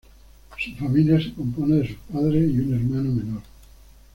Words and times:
Su 0.57 0.71
familia 0.77 1.21
se 1.21 1.31
compone 1.31 1.75
de 1.75 1.87
sus 1.89 1.97
padres 2.11 2.49
y 2.49 2.57
un 2.59 2.73
hermano 2.73 3.11
menor. 3.11 3.43